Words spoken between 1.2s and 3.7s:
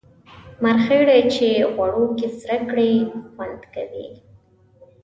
چی غوړو کی سره کړی خوند